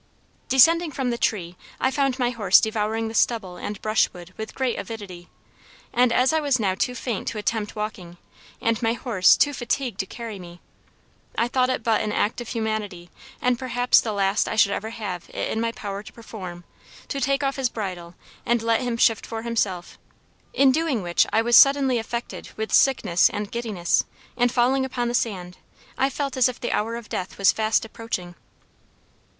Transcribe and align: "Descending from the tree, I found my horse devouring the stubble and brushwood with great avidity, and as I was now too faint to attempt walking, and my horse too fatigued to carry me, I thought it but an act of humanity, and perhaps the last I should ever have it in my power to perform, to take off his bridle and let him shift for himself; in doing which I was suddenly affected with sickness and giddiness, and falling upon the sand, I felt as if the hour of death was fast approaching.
"Descending 0.49 0.89
from 0.89 1.11
the 1.11 1.15
tree, 1.19 1.55
I 1.79 1.91
found 1.91 2.17
my 2.17 2.31
horse 2.31 2.59
devouring 2.59 3.07
the 3.07 3.13
stubble 3.13 3.57
and 3.57 3.79
brushwood 3.83 4.33
with 4.35 4.55
great 4.55 4.79
avidity, 4.79 5.29
and 5.93 6.11
as 6.11 6.33
I 6.33 6.39
was 6.39 6.59
now 6.59 6.73
too 6.73 6.95
faint 6.95 7.27
to 7.27 7.37
attempt 7.37 7.75
walking, 7.75 8.17
and 8.59 8.81
my 8.81 8.93
horse 8.93 9.37
too 9.37 9.53
fatigued 9.53 9.99
to 9.99 10.07
carry 10.07 10.39
me, 10.39 10.59
I 11.37 11.47
thought 11.47 11.69
it 11.69 11.83
but 11.83 12.01
an 12.01 12.11
act 12.11 12.41
of 12.41 12.47
humanity, 12.49 13.11
and 13.43 13.59
perhaps 13.59 14.01
the 14.01 14.11
last 14.11 14.47
I 14.47 14.55
should 14.55 14.71
ever 14.71 14.89
have 14.89 15.29
it 15.29 15.51
in 15.51 15.61
my 15.61 15.71
power 15.71 16.01
to 16.01 16.11
perform, 16.11 16.63
to 17.09 17.21
take 17.21 17.43
off 17.43 17.57
his 17.57 17.69
bridle 17.69 18.15
and 18.43 18.63
let 18.63 18.81
him 18.81 18.97
shift 18.97 19.23
for 19.23 19.43
himself; 19.43 19.99
in 20.51 20.71
doing 20.71 21.03
which 21.03 21.27
I 21.31 21.43
was 21.43 21.55
suddenly 21.55 21.99
affected 21.99 22.49
with 22.57 22.73
sickness 22.73 23.29
and 23.29 23.51
giddiness, 23.51 24.05
and 24.35 24.51
falling 24.51 24.83
upon 24.83 25.09
the 25.09 25.13
sand, 25.13 25.59
I 25.95 26.09
felt 26.09 26.37
as 26.37 26.49
if 26.49 26.59
the 26.59 26.71
hour 26.71 26.95
of 26.95 27.07
death 27.07 27.37
was 27.37 27.51
fast 27.51 27.85
approaching. 27.85 28.33